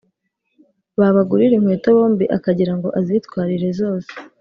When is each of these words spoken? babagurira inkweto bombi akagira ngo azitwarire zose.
babagurira 0.99 1.53
inkweto 1.57 1.87
bombi 1.97 2.25
akagira 2.37 2.71
ngo 2.77 2.87
azitwarire 2.99 3.67
zose. 3.79 4.11